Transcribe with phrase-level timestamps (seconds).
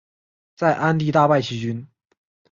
[0.55, 1.87] 在鞍地大败齐军。